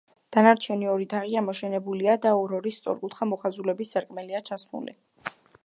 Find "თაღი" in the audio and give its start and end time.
1.11-1.35